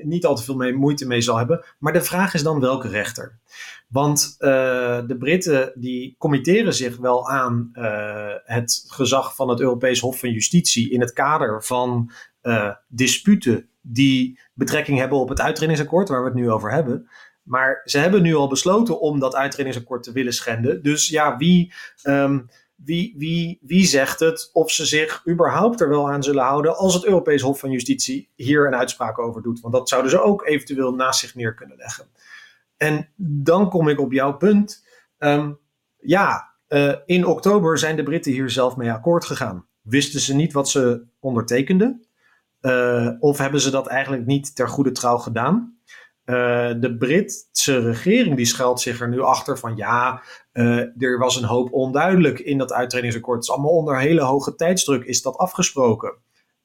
niet 0.04 0.26
al 0.26 0.36
te 0.36 0.44
veel 0.44 0.72
moeite 0.72 1.08
mee 1.08 1.22
zal 1.22 1.38
hebben. 1.38 1.66
Maar 1.80 1.94
de 1.94 2.02
vraag 2.02 2.34
is 2.34 2.44
dan 2.44 2.60
welke 2.60 2.88
rechter? 2.88 3.40
Want 3.88 4.36
uh, 4.40 4.48
de 5.08 5.16
Britten 5.20 5.72
die 5.76 6.16
committeren 6.18 6.74
zich 6.74 6.98
wel 6.98 7.30
aan 7.30 7.70
uh, 7.74 8.34
het 8.44 8.84
gezag 8.88 9.36
van 9.36 9.50
het 9.50 9.60
Europees 9.60 10.00
Hof 10.00 10.20
van 10.20 10.32
Justitie 10.32 10.92
in 10.92 11.00
het 11.02 11.14
kader 11.14 11.64
van 11.64 12.12
disputen 12.88 13.70
die 13.82 14.40
betrekking 14.54 15.00
hebben 15.00 15.18
op 15.18 15.30
het 15.30 15.42
uittredingsakkoord, 15.42 16.10
waar 16.10 16.20
we 16.20 16.30
het 16.30 16.38
nu 16.38 16.52
over 16.52 16.72
hebben. 16.72 17.10
Maar 17.44 17.82
ze 17.86 17.98
hebben 17.98 18.22
nu 18.22 18.36
al 18.36 18.48
besloten 18.48 19.00
om 19.00 19.20
dat 19.20 19.36
uittredingsakkoord 19.36 20.04
te 20.04 20.12
willen 20.12 20.34
schenden. 20.34 20.84
Dus 20.84 21.08
ja, 21.10 21.38
wie, 21.38 21.74
um, 22.04 22.50
wie, 22.84 23.16
wie, 23.18 23.60
wie 23.62 23.86
zegt 23.86 24.20
het 24.20 24.50
of 24.54 24.72
ze 24.72 24.86
zich 24.86 25.28
überhaupt 25.28 25.82
er 25.82 25.90
wel 25.90 26.10
aan 26.12 26.24
zullen 26.24 26.44
houden 26.44 26.78
als 26.78 26.94
het 26.94 27.06
Europees 27.06 27.42
Hof 27.42 27.60
van 27.60 27.72
Justitie 27.72 28.30
hier 28.36 28.68
een 28.68 28.76
uitspraak 28.76 29.20
over 29.20 29.42
doet? 29.42 29.60
Want 29.60 29.74
dat 29.74 29.90
zouden 29.90 30.12
ze 30.12 30.22
ook 30.22 30.46
eventueel 30.46 30.94
naast 30.94 31.20
zich 31.20 31.36
neer 31.36 31.54
kunnen 31.54 31.78
leggen. 31.78 32.08
En 32.78 33.10
dan 33.16 33.70
kom 33.70 33.88
ik 33.88 34.00
op 34.00 34.12
jouw 34.12 34.38
punt. 34.38 34.86
Um, 35.18 35.60
ja, 35.98 36.54
uh, 36.70 36.96
in 37.06 37.26
oktober 37.26 37.78
zijn 37.78 37.96
de 37.96 38.04
Britten 38.04 38.32
hier 38.32 38.50
zelf 38.50 38.76
mee 38.76 38.92
akkoord 38.92 39.26
gegaan. 39.26 39.66
Wisten 39.82 40.20
ze 40.20 40.36
niet 40.36 40.54
wat 40.54 40.70
ze 40.70 41.06
ondertekenden? 41.20 42.08
Uh, 42.62 43.12
of 43.20 43.38
hebben 43.38 43.62
ze 43.62 43.70
dat 43.70 43.88
eigenlijk 43.88 44.26
niet 44.26 44.56
ter 44.56 44.70
goede 44.70 44.92
trouw 44.92 45.18
gedaan? 45.18 45.80
Uh, 46.30 46.74
de 46.80 46.96
Britse 46.98 47.80
regering 47.80 48.36
die 48.36 48.46
schuilt 48.46 48.82
zich 48.82 49.02
er 49.02 49.10
nu 49.10 49.22
achter 49.22 49.58
van 49.58 49.76
ja, 49.76 50.22
uh, 50.54 51.04
er 51.04 51.18
was 51.18 51.36
een 51.36 51.44
hoop 51.44 51.74
onduidelijk 51.74 52.40
in 52.40 52.58
dat 52.58 52.74
uittredingsakkoord. 52.74 53.38
Het 53.38 53.48
is 53.48 53.52
allemaal 53.52 53.72
onder 53.72 54.00
hele 54.00 54.22
hoge 54.22 54.56
tijdsdruk 54.56 55.04
is 55.04 55.22
dat 55.22 55.38
afgesproken. 55.38 56.14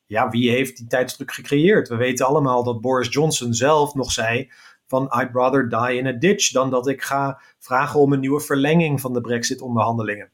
Ja, 0.06 0.28
wie 0.28 0.50
heeft 0.50 0.76
die 0.76 0.86
tijdsdruk 0.86 1.32
gecreëerd? 1.32 1.88
We 1.88 1.96
weten 1.96 2.26
allemaal 2.26 2.62
dat 2.64 2.80
Boris 2.80 3.08
Johnson 3.08 3.54
zelf 3.54 3.94
nog 3.94 4.12
zei 4.12 4.50
van 4.86 5.12
I'd 5.20 5.30
rather 5.32 5.68
die 5.68 5.96
in 5.96 6.06
a 6.06 6.12
ditch 6.12 6.50
dan 6.50 6.70
dat 6.70 6.88
ik 6.88 7.02
ga 7.02 7.40
vragen 7.58 8.00
om 8.00 8.12
een 8.12 8.20
nieuwe 8.20 8.40
verlenging 8.40 9.00
van 9.00 9.12
de 9.12 9.20
Brexit-onderhandelingen. 9.20 10.30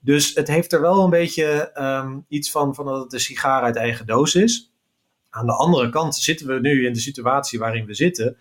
Dus 0.00 0.34
het 0.34 0.48
heeft 0.48 0.72
er 0.72 0.80
wel 0.80 1.04
een 1.04 1.10
beetje 1.10 1.70
ehm, 1.72 2.18
iets 2.28 2.50
van, 2.50 2.74
van 2.74 2.84
dat 2.84 3.02
het 3.02 3.12
een 3.12 3.20
sigaar 3.20 3.62
uit 3.62 3.76
eigen 3.76 4.06
doos 4.06 4.34
is. 4.34 4.72
Aan 5.30 5.46
de 5.46 5.56
andere 5.56 5.88
kant 5.88 6.16
zitten 6.16 6.46
we 6.46 6.60
nu 6.60 6.86
in 6.86 6.92
de 6.92 7.00
situatie 7.00 7.58
waarin 7.58 7.86
we 7.86 7.94
zitten. 7.94 8.36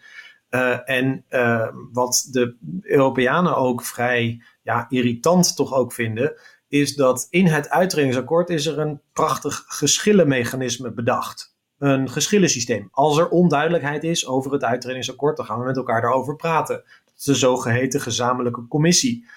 Uh, 0.57 0.89
en 0.89 1.25
uh, 1.29 1.67
wat 1.91 2.27
de 2.31 2.57
Europeanen 2.81 3.55
ook 3.55 3.83
vrij 3.83 4.41
ja, 4.61 4.85
irritant 4.89 5.55
toch 5.55 5.73
ook 5.73 5.93
vinden, 5.93 6.33
is 6.67 6.95
dat 6.95 7.27
in 7.29 7.45
het 7.45 7.69
uitredingsakkoord 7.69 8.49
is 8.49 8.65
er 8.65 8.79
een 8.79 9.01
prachtig 9.13 9.63
geschillenmechanisme 9.67 10.91
bedacht. 10.91 11.55
Een 11.77 12.09
geschillensysteem. 12.09 12.87
Als 12.91 13.17
er 13.17 13.29
onduidelijkheid 13.29 14.03
is 14.03 14.27
over 14.27 14.51
het 14.51 14.63
uitredingsakkoord, 14.63 15.37
dan 15.37 15.45
gaan 15.45 15.59
we 15.59 15.65
met 15.65 15.77
elkaar 15.77 16.01
daarover 16.01 16.35
praten. 16.35 16.75
Dat 17.05 17.13
is 17.17 17.23
de 17.23 17.35
zogeheten 17.35 18.01
gezamenlijke 18.01 18.67
commissie. 18.67 19.27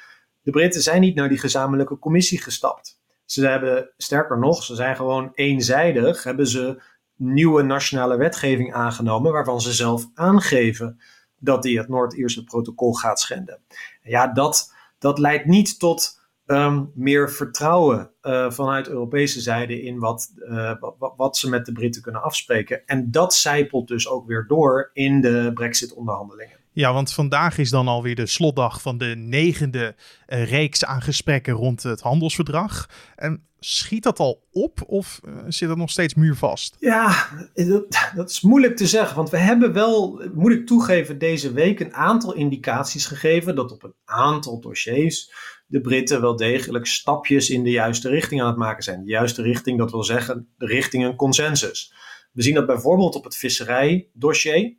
De 0.43 0.51
Britten 0.51 0.83
zijn 0.83 1.01
niet 1.01 1.15
naar 1.15 1.29
die 1.29 1.39
gezamenlijke 1.39 1.99
commissie 1.99 2.43
gestapt. 2.43 3.01
Ze 3.25 3.47
hebben, 3.47 3.91
sterker 3.97 4.39
nog, 4.39 4.63
ze 4.63 4.75
zijn 4.75 4.97
gewoon 4.97 5.31
eenzijdig, 5.35 6.23
hebben 6.23 6.47
ze 6.47 6.83
nieuwe 7.21 7.63
nationale 7.63 8.17
wetgeving 8.17 8.73
aangenomen, 8.73 9.33
waarvan 9.33 9.61
ze 9.61 9.73
zelf 9.73 10.07
aangeven 10.15 11.01
dat 11.39 11.63
die 11.63 11.79
het 11.79 11.89
Noord-Ierse 11.89 12.45
protocol 12.45 12.93
gaat 12.93 13.21
schenden. 13.21 13.61
Ja, 14.03 14.27
dat, 14.27 14.75
dat 14.99 15.19
leidt 15.19 15.47
niet 15.47 15.79
tot 15.79 16.21
Ehm, 16.51 16.85
meer 16.95 17.31
vertrouwen 17.31 18.11
uh, 18.23 18.51
vanuit 18.51 18.89
Europese 18.89 19.41
zijde 19.41 19.83
in 19.83 19.99
wat, 19.99 20.33
uh, 20.37 20.73
wat, 20.99 21.13
wat, 21.17 21.37
ze 21.37 21.49
met 21.49 21.67
de 21.67 21.73
Britten 21.73 22.03
kunnen 22.03 22.23
afspreken. 22.23 22.87
En 22.87 23.11
dat 23.11 23.35
zijpelt 23.35 23.89
dus 23.89 24.09
ook 24.09 24.27
weer 24.27 24.45
door 24.49 24.91
in 24.93 25.21
de 25.21 25.51
Brexit-onderhandelingen. 25.55 26.60
Ja, 26.73 26.93
want 26.93 27.13
vandaag 27.13 27.59
is 27.59 27.71
dan 27.71 27.89
alweer 27.89 28.15
de 28.15 28.27
slotdag 28.27 28.83
van 28.83 28.99
de 28.99 29.15
negende 29.17 29.95
uh, 30.29 30.51
reeks 30.51 30.85
aan 30.85 31.03
gesprekken 31.03 31.53
rond 31.53 31.83
het 31.83 32.01
handelsverdrag. 32.01 32.89
En 33.17 33.45
schiet 33.61 34.03
dat 34.03 34.19
al 34.19 34.43
op 34.53 34.83
of 34.87 35.21
zit 35.49 35.69
dat 35.69 35.77
nog 35.77 35.91
steeds 35.91 36.15
muurvast? 36.15 36.77
Ja, 36.79 37.29
dat, 37.55 38.11
dat, 38.15 38.31
is 38.31 38.41
moeilijk 38.41 38.77
te 38.77 38.87
zeggen. 38.87 39.17
Want 39.17 39.31
we 39.31 39.37
hebben 39.37 39.73
wel, 39.73 40.23
moet 40.35 40.53
ik 40.53 40.67
toegeven, 40.67 41.19
deze 41.19 41.53
week 41.53 41.81
een 41.81 41.95
aantal 41.95 42.35
indicaties 42.35 43.07
gegeven 43.07 43.55
dat 43.55 43.73
op 43.73 43.83
een 43.83 43.95
aantal 44.05 44.61
dossiers 44.61 45.33
de 45.67 45.81
Britten 45.81 46.21
wel 46.21 46.37
degelijk 46.37 46.87
stapjes 46.87 47.51
in 47.51 47.65
de 47.65 47.71
juiste 47.71 48.09
richting 48.09 48.41
aan 48.41 48.47
het 48.47 48.57
maken 48.57 48.83
zijn. 48.83 49.05
De 49.05 49.11
juiste 49.11 49.43
richting, 49.43 49.79
dat 49.79 49.91
wil 49.91 50.05
zeggen, 50.05 50.49
de 50.59 50.67
richting 50.67 51.05
een 51.05 51.17
consensus. 51.17 51.95
We 52.33 52.43
zien 52.43 52.55
dat 52.55 52.67
bijvoorbeeld 52.67 53.15
op 53.15 53.25
het 53.25 53.37
visserijdossier. 53.37 54.79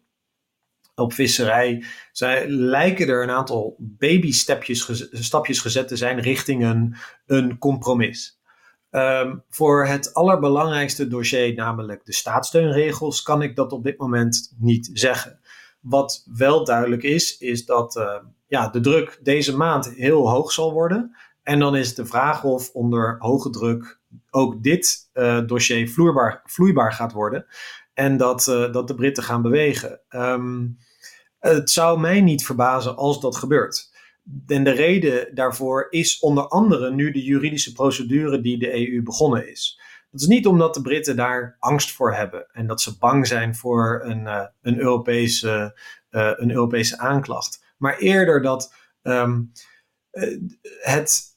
Op 0.95 1.13
visserij 1.13 1.83
lijken 2.47 3.07
er 3.07 3.23
een 3.23 3.29
aantal 3.29 3.75
babystapjes 3.77 5.07
stapjes 5.11 5.59
gezet 5.59 5.87
te 5.87 5.95
zijn 5.95 6.19
richting 6.19 6.63
een, 6.63 6.95
een 7.25 7.57
compromis. 7.57 8.39
Um, 8.91 9.43
voor 9.49 9.85
het 9.85 10.13
allerbelangrijkste 10.13 11.07
dossier, 11.07 11.55
namelijk 11.55 12.05
de 12.05 12.13
staatssteunregels, 12.13 13.21
kan 13.21 13.41
ik 13.41 13.55
dat 13.55 13.71
op 13.71 13.83
dit 13.83 13.97
moment 13.97 14.53
niet 14.57 14.89
zeggen. 14.93 15.39
Wat 15.79 16.23
wel 16.35 16.65
duidelijk 16.65 17.03
is, 17.03 17.37
is 17.37 17.65
dat 17.65 17.95
uh, 17.95 18.15
ja, 18.47 18.67
de 18.67 18.79
druk 18.79 19.19
deze 19.23 19.57
maand 19.57 19.89
heel 19.89 20.29
hoog 20.29 20.51
zal 20.51 20.73
worden. 20.73 21.15
En 21.43 21.59
dan 21.59 21.75
is 21.75 21.95
de 21.95 22.05
vraag 22.05 22.43
of 22.43 22.69
onder 22.73 23.15
hoge 23.19 23.49
druk 23.49 23.99
ook 24.29 24.63
dit 24.63 25.09
uh, 25.13 25.39
dossier 25.45 25.89
vloeibaar, 25.89 26.41
vloeibaar 26.45 26.93
gaat 26.93 27.11
worden. 27.11 27.45
En 27.93 28.17
dat, 28.17 28.47
uh, 28.47 28.71
dat 28.71 28.87
de 28.87 28.95
Britten 28.95 29.23
gaan 29.23 29.41
bewegen. 29.41 30.01
Um, 30.09 30.77
het 31.39 31.69
zou 31.69 31.99
mij 31.99 32.21
niet 32.21 32.45
verbazen 32.45 32.95
als 32.95 33.21
dat 33.21 33.35
gebeurt. 33.35 33.89
En 34.47 34.63
de 34.63 34.71
reden 34.71 35.35
daarvoor 35.35 35.87
is 35.89 36.19
onder 36.19 36.47
andere 36.47 36.91
nu 36.91 37.11
de 37.11 37.23
juridische 37.23 37.71
procedure 37.71 38.41
die 38.41 38.57
de 38.57 38.73
EU 38.73 39.03
begonnen 39.03 39.49
is. 39.49 39.79
Dat 40.11 40.21
is 40.21 40.27
niet 40.27 40.47
omdat 40.47 40.73
de 40.73 40.81
Britten 40.81 41.15
daar 41.15 41.55
angst 41.59 41.91
voor 41.91 42.13
hebben 42.13 42.47
en 42.51 42.67
dat 42.67 42.81
ze 42.81 42.97
bang 42.97 43.27
zijn 43.27 43.55
voor 43.55 44.01
een, 44.03 44.21
uh, 44.21 44.45
een, 44.61 44.79
Europese, 44.79 45.79
uh, 46.11 46.31
een 46.35 46.51
Europese 46.51 46.97
aanklacht 46.97 47.61
maar 47.81 47.97
eerder 47.97 48.41
dat 48.41 48.73
um, 49.01 49.51
het, 50.81 51.35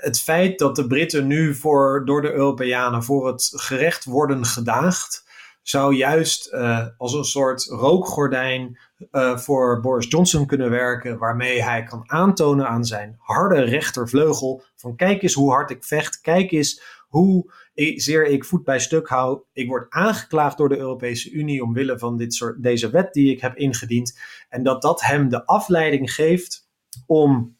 het 0.00 0.20
feit 0.20 0.58
dat 0.58 0.76
de 0.76 0.86
Britten 0.86 1.26
nu 1.26 1.54
voor, 1.54 2.02
door 2.04 2.22
de 2.22 2.32
Europeanen 2.32 3.02
voor 3.02 3.26
het 3.26 3.52
gerecht 3.54 4.04
worden 4.04 4.44
gedaagd, 4.44 5.27
zou 5.68 5.94
juist 5.94 6.52
uh, 6.52 6.86
als 6.98 7.12
een 7.12 7.24
soort 7.24 7.64
rookgordijn 7.64 8.78
uh, 9.12 9.36
voor 9.36 9.80
Boris 9.80 10.06
Johnson 10.08 10.46
kunnen 10.46 10.70
werken, 10.70 11.18
waarmee 11.18 11.62
hij 11.62 11.82
kan 11.82 12.10
aantonen 12.10 12.68
aan 12.68 12.84
zijn 12.84 13.16
harde 13.18 13.60
rechtervleugel 13.60 14.62
van 14.74 14.96
kijk 14.96 15.22
eens 15.22 15.34
hoe 15.34 15.50
hard 15.50 15.70
ik 15.70 15.84
vecht, 15.84 16.20
kijk 16.20 16.50
eens 16.50 16.82
hoe 17.08 17.52
zeer 17.96 18.26
ik 18.26 18.44
voet 18.44 18.64
bij 18.64 18.78
stuk 18.78 19.08
hou. 19.08 19.42
Ik 19.52 19.68
word 19.68 19.86
aangeklaagd 19.92 20.56
door 20.58 20.68
de 20.68 20.78
Europese 20.78 21.30
Unie 21.30 21.62
omwille 21.62 21.98
van 21.98 22.16
dit 22.16 22.34
soort, 22.34 22.62
deze 22.62 22.90
wet 22.90 23.12
die 23.12 23.30
ik 23.30 23.40
heb 23.40 23.56
ingediend. 23.56 24.18
En 24.48 24.62
dat 24.62 24.82
dat 24.82 25.02
hem 25.02 25.28
de 25.28 25.46
afleiding 25.46 26.12
geeft 26.12 26.68
om 27.06 27.56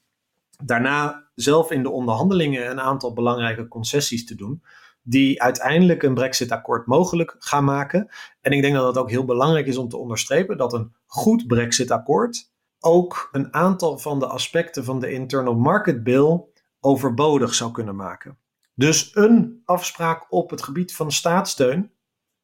daarna 0.65 1.29
zelf 1.35 1.71
in 1.71 1.83
de 1.83 1.91
onderhandelingen 1.91 2.71
een 2.71 2.81
aantal 2.81 3.13
belangrijke 3.13 3.69
concessies 3.69 4.27
te 4.27 4.35
doen. 4.35 4.63
Die 5.09 5.43
uiteindelijk 5.43 6.03
een 6.03 6.15
Brexit-akkoord 6.15 6.87
mogelijk 6.87 7.37
gaan 7.39 7.65
maken. 7.65 8.09
En 8.41 8.53
ik 8.53 8.63
denk 8.63 8.75
dat 8.75 8.87
het 8.87 8.99
ook 8.99 9.11
heel 9.11 9.25
belangrijk 9.25 9.67
is 9.67 9.77
om 9.77 9.89
te 9.89 9.97
onderstrepen 9.97 10.57
dat 10.57 10.73
een 10.73 10.95
goed 11.07 11.47
Brexit-akkoord 11.47 12.53
ook 12.81 13.29
een 13.33 13.55
aantal 13.55 13.99
van 13.99 14.19
de 14.19 14.27
aspecten 14.27 14.85
van 14.85 15.01
de 15.01 15.13
Internal 15.13 15.55
Market 15.55 16.03
Bill 16.03 16.45
overbodig 16.81 17.55
zou 17.55 17.71
kunnen 17.71 17.97
maken. 17.97 18.39
Dus 18.75 19.11
een 19.15 19.63
afspraak 19.65 20.33
op 20.33 20.51
het 20.51 20.63
gebied 20.63 20.95
van 20.95 21.13
staatssteun 21.13 21.93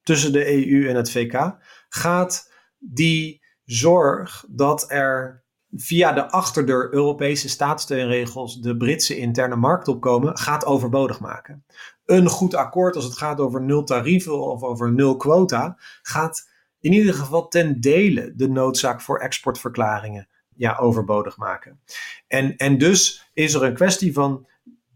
tussen 0.02 0.32
de 0.32 0.66
EU 0.66 0.88
en 0.88 0.96
het 0.96 1.10
VK 1.10 1.56
gaat 1.88 2.52
die 2.78 3.44
zorg 3.64 4.44
dat 4.48 4.90
er 4.90 5.43
via 5.76 6.12
de 6.12 6.30
achterdeur 6.30 6.92
Europese 6.92 7.48
staatssteunregels 7.48 8.60
de 8.60 8.76
Britse 8.76 9.16
interne 9.16 9.56
markt 9.56 9.88
opkomen, 9.88 10.38
gaat 10.38 10.64
overbodig 10.64 11.20
maken. 11.20 11.64
Een 12.04 12.28
goed 12.28 12.54
akkoord 12.54 12.96
als 12.96 13.04
het 13.04 13.16
gaat 13.16 13.40
over 13.40 13.62
nul 13.62 13.84
tarieven 13.84 14.40
of 14.40 14.62
over 14.62 14.92
nul 14.92 15.16
quota, 15.16 15.76
gaat 16.02 16.48
in 16.80 16.92
ieder 16.92 17.14
geval 17.14 17.48
ten 17.48 17.80
dele 17.80 18.32
de 18.36 18.48
noodzaak 18.48 19.00
voor 19.00 19.18
exportverklaringen 19.18 20.28
ja, 20.54 20.76
overbodig 20.76 21.36
maken. 21.36 21.80
En, 22.26 22.56
en 22.56 22.78
dus 22.78 23.30
is 23.32 23.54
er 23.54 23.62
een 23.62 23.74
kwestie 23.74 24.12
van 24.12 24.46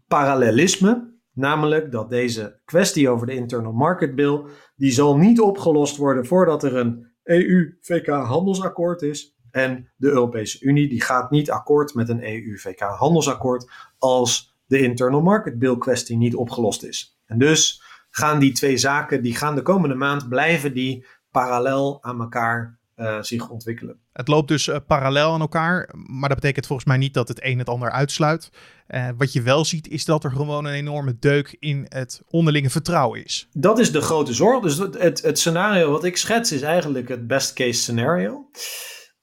parallelisme 0.07 1.09
Namelijk 1.39 1.91
dat 1.91 2.09
deze 2.09 2.59
kwestie 2.65 3.09
over 3.09 3.27
de 3.27 3.33
Internal 3.33 3.73
Market 3.73 4.15
Bill, 4.15 4.41
die 4.75 4.91
zal 4.91 5.17
niet 5.17 5.39
opgelost 5.39 5.97
worden 5.97 6.25
voordat 6.25 6.63
er 6.63 6.75
een 6.75 7.07
EU-VK 7.23 8.07
handelsakkoord 8.07 9.01
is. 9.01 9.37
En 9.51 9.91
de 9.95 10.07
Europese 10.07 10.61
Unie 10.61 10.89
die 10.89 11.01
gaat 11.01 11.31
niet 11.31 11.51
akkoord 11.51 11.93
met 11.93 12.09
een 12.09 12.23
EU-VK 12.23 12.79
handelsakkoord 12.79 13.71
als 13.97 14.55
de 14.65 14.79
Internal 14.79 15.21
Market 15.21 15.59
Bill 15.59 15.77
kwestie 15.77 16.17
niet 16.17 16.35
opgelost 16.35 16.83
is. 16.83 17.19
En 17.25 17.39
dus 17.39 17.81
gaan 18.09 18.39
die 18.39 18.51
twee 18.51 18.77
zaken, 18.77 19.21
die 19.21 19.35
gaan 19.35 19.55
de 19.55 19.61
komende 19.61 19.95
maand 19.95 20.29
blijven 20.29 20.73
die 20.73 21.05
parallel 21.31 22.03
aan 22.03 22.19
elkaar 22.19 22.79
uh, 22.99 23.21
zich 23.21 23.49
ontwikkelen. 23.49 23.99
Het 24.13 24.27
loopt 24.27 24.47
dus 24.47 24.67
uh, 24.67 24.75
parallel 24.87 25.33
aan 25.33 25.41
elkaar, 25.41 25.89
maar 25.93 26.29
dat 26.29 26.39
betekent 26.39 26.65
volgens 26.67 26.87
mij 26.87 26.97
niet 26.97 27.13
dat 27.13 27.27
het 27.27 27.43
een 27.43 27.57
het 27.57 27.69
ander 27.69 27.91
uitsluit. 27.91 28.49
Uh, 28.87 29.09
wat 29.17 29.33
je 29.33 29.41
wel 29.41 29.65
ziet 29.65 29.87
is 29.87 30.05
dat 30.05 30.23
er 30.23 30.31
gewoon 30.31 30.65
een 30.65 30.73
enorme 30.73 31.15
deuk 31.19 31.55
in 31.59 31.85
het 31.87 32.21
onderlinge 32.29 32.69
vertrouwen 32.69 33.25
is. 33.25 33.47
Dat 33.53 33.79
is 33.79 33.91
de 33.91 34.01
grote 34.01 34.33
zorg. 34.33 34.61
Dus 34.61 34.77
het, 34.77 35.01
het, 35.01 35.21
het 35.21 35.39
scenario 35.39 35.91
wat 35.91 36.03
ik 36.03 36.17
schets 36.17 36.51
is 36.51 36.61
eigenlijk 36.61 37.07
het 37.07 37.27
best 37.27 37.53
case 37.53 37.79
scenario. 37.79 38.49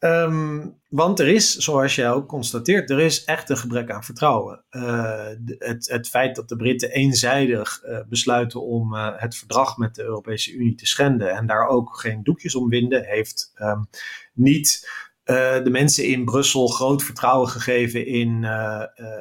Um, 0.06 0.80
want 0.88 1.20
er 1.20 1.28
is, 1.28 1.56
zoals 1.56 1.94
jij 1.94 2.10
ook 2.10 2.28
constateert, 2.28 2.90
er 2.90 3.00
is 3.00 3.24
echt 3.24 3.50
een 3.50 3.56
gebrek 3.56 3.90
aan 3.90 4.04
vertrouwen. 4.04 4.64
Uh, 4.70 5.26
het, 5.58 5.88
het, 5.88 6.08
feit 6.08 6.36
dat 6.36 6.48
de 6.48 6.56
Britten 6.56 6.90
eenzijdig 6.90 7.82
uh, 7.84 7.98
besluiten 8.08 8.62
om 8.62 8.94
uh, 8.94 9.08
het 9.16 9.36
verdrag 9.36 9.76
met 9.76 9.94
de 9.94 10.02
Europese 10.02 10.52
Unie 10.52 10.74
te 10.74 10.86
schenden 10.86 11.30
en 11.30 11.46
daar 11.46 11.66
ook 11.66 12.00
geen 12.00 12.22
doekjes 12.22 12.54
om 12.54 12.68
winden, 12.68 13.04
heeft 13.04 13.52
um, 13.60 13.88
niet 14.34 14.88
de 15.24 15.68
mensen 15.70 16.04
in 16.04 16.24
Brussel 16.24 16.66
groot 16.66 17.02
vertrouwen 17.02 17.48
gegeven 17.48 18.06
in, 18.06 18.46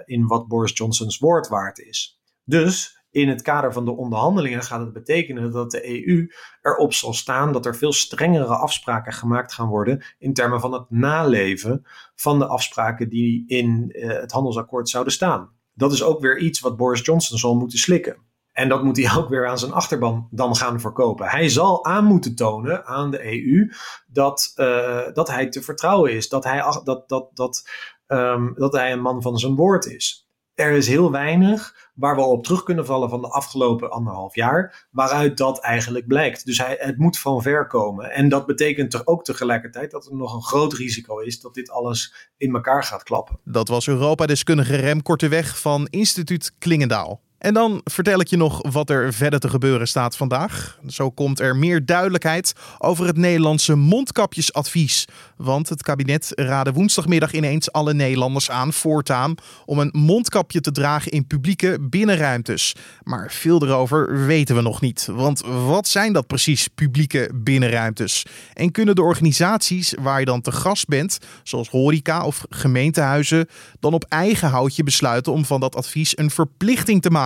in 0.05 0.27
wat 0.27 0.47
Boris 0.47 0.71
Johnson's 0.73 1.17
woord 1.17 1.47
waard 1.47 1.79
is. 1.79 2.19
Dus 2.43 3.03
in 3.15 3.29
het 3.29 3.41
kader 3.41 3.73
van 3.73 3.85
de 3.85 3.95
onderhandelingen 3.95 4.63
gaat 4.63 4.79
het 4.79 4.93
betekenen 4.93 5.51
dat 5.51 5.71
de 5.71 6.07
EU 6.07 6.27
erop 6.61 6.93
zal 6.93 7.13
staan 7.13 7.51
dat 7.51 7.65
er 7.65 7.75
veel 7.75 7.93
strengere 7.93 8.55
afspraken 8.55 9.13
gemaakt 9.13 9.53
gaan 9.53 9.67
worden 9.67 10.03
in 10.17 10.33
termen 10.33 10.59
van 10.59 10.73
het 10.73 10.89
naleven 10.89 11.85
van 12.15 12.39
de 12.39 12.45
afspraken 12.45 13.09
die 13.09 13.43
in 13.47 13.89
uh, 13.91 14.07
het 14.07 14.31
handelsakkoord 14.31 14.89
zouden 14.89 15.13
staan. 15.13 15.49
Dat 15.73 15.91
is 15.91 16.03
ook 16.03 16.21
weer 16.21 16.37
iets 16.37 16.59
wat 16.59 16.77
Boris 16.77 17.05
Johnson 17.05 17.37
zal 17.37 17.55
moeten 17.55 17.77
slikken. 17.77 18.17
En 18.51 18.69
dat 18.69 18.83
moet 18.83 18.97
hij 18.97 19.15
ook 19.19 19.29
weer 19.29 19.47
aan 19.47 19.59
zijn 19.59 19.73
achterban 19.73 20.27
dan 20.31 20.55
gaan 20.55 20.79
verkopen. 20.79 21.27
Hij 21.27 21.49
zal 21.49 21.85
aan 21.85 22.05
moeten 22.05 22.35
tonen 22.35 22.85
aan 22.85 23.11
de 23.11 23.25
EU 23.25 23.71
dat, 24.07 24.53
uh, 24.55 25.13
dat 25.13 25.29
hij 25.29 25.49
te 25.49 25.61
vertrouwen 25.61 26.13
is. 26.13 26.29
Dat 26.29 26.43
hij, 26.43 26.63
dat, 26.83 27.09
dat, 27.09 27.29
dat, 27.33 27.69
um, 28.07 28.53
dat 28.55 28.73
hij 28.73 28.91
een 28.91 29.01
man 29.01 29.21
van 29.21 29.37
zijn 29.37 29.55
woord 29.55 29.85
is. 29.85 30.24
Er 30.55 30.71
is 30.71 30.87
heel 30.87 31.11
weinig 31.11 31.89
waar 31.95 32.15
we 32.15 32.21
op 32.21 32.43
terug 32.43 32.63
kunnen 32.63 32.85
vallen 32.85 33.09
van 33.09 33.21
de 33.21 33.27
afgelopen 33.27 33.91
anderhalf 33.91 34.35
jaar, 34.35 34.87
waaruit 34.91 35.37
dat 35.37 35.59
eigenlijk 35.59 36.07
blijkt. 36.07 36.45
Dus 36.45 36.57
hij, 36.57 36.75
het 36.79 36.97
moet 36.97 37.19
van 37.19 37.41
ver 37.41 37.67
komen. 37.67 38.11
En 38.11 38.29
dat 38.29 38.45
betekent 38.45 38.93
er 38.93 39.01
ook 39.03 39.23
tegelijkertijd 39.23 39.91
dat 39.91 40.05
er 40.05 40.15
nog 40.15 40.33
een 40.33 40.43
groot 40.43 40.73
risico 40.73 41.19
is 41.19 41.41
dat 41.41 41.53
dit 41.53 41.69
alles 41.69 42.29
in 42.37 42.55
elkaar 42.55 42.83
gaat 42.83 43.03
klappen. 43.03 43.39
Dat 43.43 43.67
was 43.67 43.87
Europa-deskundige 43.87 44.75
Rem 44.75 45.01
Korteweg 45.01 45.59
van 45.59 45.87
Instituut 45.89 46.55
Klingendaal. 46.57 47.21
En 47.37 47.53
dan 47.53 47.81
vertel 47.83 48.19
ik 48.19 48.27
je 48.27 48.37
nog 48.37 48.71
wat 48.71 48.89
er 48.89 49.13
verder 49.13 49.39
te 49.39 49.49
gebeuren 49.49 49.87
staat 49.87 50.17
vandaag. 50.17 50.79
Zo 50.87 51.09
komt 51.09 51.39
er 51.39 51.55
meer 51.55 51.85
duidelijkheid 51.85 52.53
over 52.77 53.05
het 53.05 53.17
Nederlandse 53.17 53.75
mondkapjesadvies. 53.75 55.05
Want 55.37 55.69
het 55.69 55.83
kabinet 55.83 56.31
raadde 56.35 56.73
woensdagmiddag 56.73 57.33
ineens 57.33 57.71
alle 57.71 57.93
Nederlanders 57.93 58.51
aan 58.51 58.73
voortaan 58.73 59.35
om 59.65 59.79
een 59.79 59.89
mondkapje 59.91 60.61
te 60.61 60.71
dragen 60.71 61.11
in 61.11 61.27
publieke 61.27 61.77
binnenruimtes. 61.81 62.75
Maar 63.03 63.31
veel 63.31 63.63
erover 63.63 64.25
weten 64.25 64.55
we 64.55 64.61
nog 64.61 64.81
niet. 64.81 65.07
Want 65.11 65.41
wat 65.65 65.87
zijn 65.87 66.13
dat 66.13 66.27
precies, 66.27 66.67
publieke 66.67 67.29
binnenruimtes? 67.33 68.25
En 68.53 68.71
kunnen 68.71 68.95
de 68.95 69.01
organisaties 69.01 69.93
waar 69.99 70.19
je 70.19 70.25
dan 70.25 70.41
te 70.41 70.51
gast 70.51 70.87
bent, 70.87 71.17
zoals 71.43 71.69
horeca 71.69 72.25
of 72.25 72.45
gemeentehuizen, 72.49 73.47
dan 73.79 73.93
op 73.93 74.05
eigen 74.09 74.49
houtje 74.49 74.83
besluiten 74.83 75.33
om 75.33 75.45
van 75.45 75.59
dat 75.59 75.75
advies 75.75 76.17
een 76.17 76.29
verplichting 76.29 77.01
te 77.01 77.09
maken? 77.09 77.24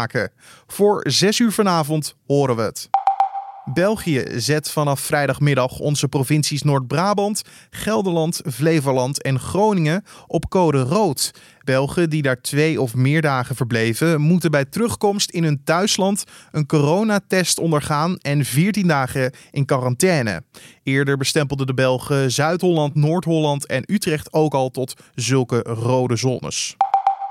Voor 0.67 1.03
6 1.07 1.39
uur 1.39 1.51
vanavond 1.51 2.15
horen 2.25 2.55
we 2.55 2.61
het. 2.61 2.89
België 3.73 4.23
zet 4.35 4.71
vanaf 4.71 4.99
vrijdagmiddag 4.99 5.79
onze 5.79 6.07
provincies 6.07 6.61
Noord-Brabant, 6.61 7.41
Gelderland, 7.69 8.41
Flevoland 8.51 9.21
en 9.21 9.39
Groningen 9.39 10.03
op 10.27 10.49
code 10.49 10.79
rood. 10.79 11.33
Belgen 11.63 12.09
die 12.09 12.21
daar 12.21 12.41
twee 12.41 12.81
of 12.81 12.95
meer 12.95 13.21
dagen 13.21 13.55
verbleven, 13.55 14.21
moeten 14.21 14.51
bij 14.51 14.65
terugkomst 14.65 15.29
in 15.29 15.43
hun 15.43 15.63
thuisland 15.63 16.23
een 16.51 16.65
coronatest 16.65 17.59
ondergaan 17.59 18.17
en 18.17 18.45
14 18.45 18.87
dagen 18.87 19.33
in 19.51 19.65
quarantaine. 19.65 20.43
Eerder 20.83 21.17
bestempelden 21.17 21.67
de 21.67 21.73
Belgen 21.73 22.31
Zuid-Holland, 22.31 22.95
Noord-Holland 22.95 23.65
en 23.65 23.83
Utrecht 23.85 24.33
ook 24.33 24.53
al 24.53 24.69
tot 24.69 24.93
zulke 25.15 25.59
rode 25.59 26.15
zones. 26.15 26.75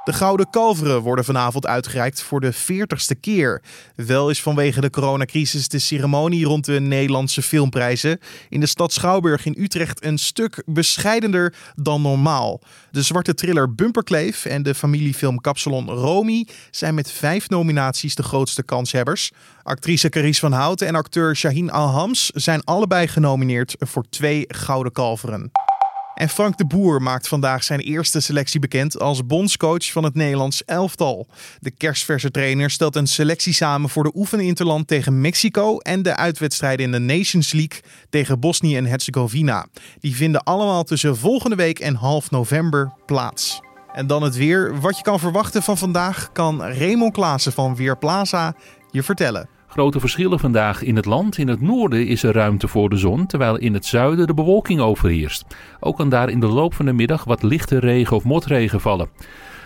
De 0.09 0.15
Gouden 0.15 0.51
Kalveren 0.51 1.01
worden 1.01 1.25
vanavond 1.25 1.67
uitgereikt 1.67 2.23
voor 2.23 2.41
de 2.41 2.55
40ste 2.55 3.21
keer. 3.21 3.63
Wel 3.95 4.31
is 4.31 4.43
vanwege 4.43 4.81
de 4.81 4.91
coronacrisis 4.91 5.69
de 5.69 5.79
ceremonie 5.79 6.45
rond 6.45 6.65
de 6.65 6.81
Nederlandse 6.81 7.43
filmprijzen 7.43 8.19
in 8.49 8.61
de 8.61 8.67
stad 8.67 8.93
Schouwburg 8.93 9.47
in 9.47 9.55
Utrecht 9.59 10.05
een 10.05 10.19
stuk 10.19 10.63
bescheidener 10.67 11.55
dan 11.75 12.03
normaal. 12.03 12.61
De 12.91 13.03
zwarte 13.03 13.35
thriller 13.35 13.75
Bumperkleef 13.75 14.45
en 14.45 14.63
de 14.63 14.75
familiefilm 14.75 15.41
Kapsalon 15.41 15.91
Romy 15.91 16.47
zijn 16.71 16.95
met 16.95 17.11
vijf 17.11 17.49
nominaties 17.49 18.15
de 18.15 18.23
grootste 18.23 18.63
kanshebbers. 18.63 19.31
Actrice 19.63 20.09
Carice 20.09 20.41
van 20.41 20.53
Houten 20.53 20.87
en 20.87 20.95
acteur 20.95 21.37
Shaheen 21.37 21.71
Alhams 21.71 22.31
zijn 22.35 22.65
allebei 22.65 23.09
genomineerd 23.09 23.77
voor 23.79 24.05
twee 24.11 24.45
Gouden 24.47 24.93
Kalveren. 24.93 25.51
En 26.19 26.29
Frank 26.29 26.57
de 26.57 26.67
Boer 26.67 27.03
maakt 27.03 27.29
vandaag 27.29 27.65
zijn 27.65 27.81
eerste 27.81 28.21
selectie 28.21 28.61
bekend 28.61 29.01
als 29.01 29.27
bondscoach 29.27 29.93
van 29.93 30.05
het 30.05 30.15
Nederlands 30.15 30.65
elftal. 30.65 31.27
De 31.61 31.71
kerstverse 31.71 32.31
trainer 32.31 32.71
stelt 32.71 32.97
een 32.97 33.07
selectie 33.07 33.53
samen 33.53 33.91
voor 33.91 34.03
de 34.03 34.13
oefeninterland 34.15 34.87
tegen 34.87 35.21
Mexico 35.21 35.79
en 35.79 36.03
de 36.03 36.17
uitwedstrijden 36.17 36.85
in 36.85 36.93
de 36.93 37.15
Nations 37.15 37.53
League 37.53 37.81
tegen 38.11 38.41
Bosnië 38.41 38.77
en 38.77 38.87
Herzegovina. 38.87 39.67
Die 40.01 40.17
vinden 40.17 40.43
allemaal 40.43 40.85
tussen 40.85 41.17
volgende 41.17 41.57
week 41.57 41.79
en 41.79 41.95
half 41.95 42.31
november 42.31 42.93
plaats. 43.07 43.61
En 43.93 44.07
dan 44.07 44.23
het 44.23 44.37
weer. 44.37 44.81
Wat 44.81 44.97
je 44.97 45.03
kan 45.03 45.19
verwachten 45.19 45.63
van 45.63 45.79
vandaag 45.79 46.33
kan 46.33 46.63
Raymond 46.63 47.13
Klaassen 47.13 47.53
van 47.53 47.77
Weerplaza 47.77 48.55
je 48.91 49.03
vertellen. 49.03 49.58
Grote 49.79 50.01
verschillen 50.01 50.39
vandaag 50.39 50.83
in 50.83 50.97
het 50.97 51.05
land. 51.05 51.39
In 51.39 51.49
het 51.49 51.61
noorden 51.61 52.07
is 52.07 52.23
er 52.23 52.35
ruimte 52.35 52.69
voor 52.69 52.89
de 52.89 52.97
zon, 52.97 53.27
terwijl 53.27 53.57
in 53.57 53.75
het 53.75 53.87
zuiden 53.87 54.27
de 54.27 54.35
bewolking 54.35 54.81
overheerst. 54.81 55.45
Ook 55.81 55.97
kan 55.97 56.09
daar 56.09 56.29
in 56.29 56.41
de 56.41 56.47
loop 56.47 56.75
van 56.75 56.87
de 56.87 56.93
middag 56.93 57.25
wat 57.25 57.43
lichte 57.43 57.79
regen 57.79 58.17
of 58.17 58.25
motregen 58.25 58.81
vallen. 58.81 59.09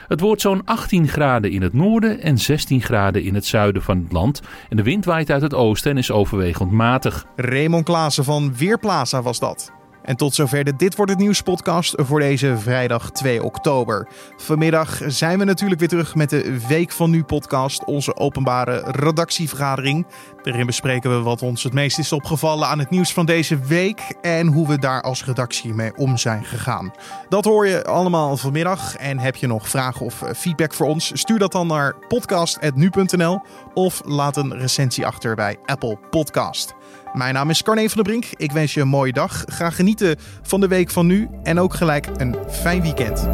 Het 0.08 0.20
wordt 0.20 0.40
zo'n 0.40 0.64
18 0.64 1.08
graden 1.08 1.50
in 1.50 1.62
het 1.62 1.72
noorden 1.72 2.20
en 2.20 2.38
16 2.38 2.82
graden 2.82 3.22
in 3.22 3.34
het 3.34 3.46
zuiden 3.46 3.82
van 3.82 3.98
het 3.98 4.12
land. 4.12 4.42
En 4.68 4.76
de 4.76 4.82
wind 4.82 5.04
waait 5.04 5.30
uit 5.30 5.42
het 5.42 5.54
oosten 5.54 5.90
en 5.90 5.98
is 5.98 6.10
overwegend 6.10 6.70
matig. 6.70 7.26
Raymond 7.36 7.84
Klaassen 7.84 8.24
van 8.24 8.56
Weerplaza 8.56 9.22
was 9.22 9.38
dat. 9.38 9.81
En 10.02 10.16
tot 10.16 10.34
zover 10.34 10.64
de 10.64 10.76
Dit 10.76 10.96
Wordt 10.96 11.12
Het 11.12 11.20
Nieuws 11.20 11.42
podcast 11.42 11.94
voor 11.96 12.20
deze 12.20 12.58
vrijdag 12.58 13.10
2 13.10 13.42
oktober. 13.42 14.08
Vanmiddag 14.36 15.00
zijn 15.06 15.38
we 15.38 15.44
natuurlijk 15.44 15.80
weer 15.80 15.88
terug 15.88 16.14
met 16.14 16.30
de 16.30 16.66
Week 16.68 16.92
van 16.92 17.10
Nu 17.10 17.24
podcast, 17.24 17.84
onze 17.84 18.16
openbare 18.16 18.82
redactievergadering. 18.86 20.06
Daarin 20.42 20.66
bespreken 20.66 21.10
we 21.10 21.22
wat 21.22 21.42
ons 21.42 21.62
het 21.62 21.72
meest 21.72 21.98
is 21.98 22.12
opgevallen 22.12 22.68
aan 22.68 22.78
het 22.78 22.90
nieuws 22.90 23.12
van 23.12 23.26
deze 23.26 23.58
week 23.58 24.14
en 24.20 24.46
hoe 24.46 24.68
we 24.68 24.78
daar 24.78 25.02
als 25.02 25.24
redactie 25.24 25.74
mee 25.74 25.96
om 25.96 26.16
zijn 26.16 26.44
gegaan. 26.44 26.92
Dat 27.28 27.44
hoor 27.44 27.66
je 27.66 27.84
allemaal 27.84 28.36
vanmiddag. 28.36 28.96
En 28.96 29.18
heb 29.18 29.36
je 29.36 29.46
nog 29.46 29.68
vragen 29.68 30.06
of 30.06 30.22
feedback 30.36 30.74
voor 30.74 30.86
ons? 30.86 31.10
Stuur 31.14 31.38
dat 31.38 31.52
dan 31.52 31.66
naar 31.66 31.94
podcast.nu.nl 32.08 33.40
of 33.74 34.02
laat 34.04 34.36
een 34.36 34.58
recensie 34.58 35.06
achter 35.06 35.34
bij 35.34 35.56
Apple 35.64 35.98
Podcast. 36.10 36.74
Mijn 37.12 37.34
naam 37.34 37.50
is 37.50 37.62
Carne 37.62 37.88
van 37.88 38.02
der 38.02 38.12
Brink. 38.12 38.24
Ik 38.36 38.52
wens 38.52 38.74
je 38.74 38.80
een 38.80 38.88
mooie 38.88 39.12
dag. 39.12 39.44
Ga 39.46 39.70
genieten 39.70 40.16
van 40.42 40.60
de 40.60 40.68
week 40.68 40.90
van 40.90 41.06
nu 41.06 41.28
en 41.42 41.60
ook 41.60 41.74
gelijk 41.74 42.06
een 42.16 42.36
fijn 42.48 42.82
weekend. 42.82 43.28